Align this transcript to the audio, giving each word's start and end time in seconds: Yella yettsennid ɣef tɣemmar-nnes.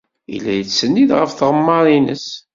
Yella 0.31 0.53
yettsennid 0.53 1.09
ɣef 1.19 1.31
tɣemmar-nnes. 1.33 2.27